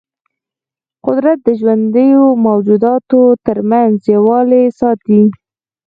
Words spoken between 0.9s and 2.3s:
قدرت د ژوندیو